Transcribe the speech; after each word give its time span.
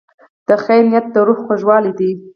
د 0.47 0.49
خیر 0.63 0.83
نیت 0.91 1.05
د 1.13 1.15
روح 1.27 1.39
خوږوالی 1.45 1.91
دی. 1.99 2.11